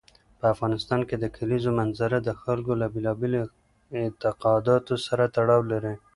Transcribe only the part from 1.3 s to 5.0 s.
کلیزو منظره د خلکو له بېلابېلو اعتقاداتو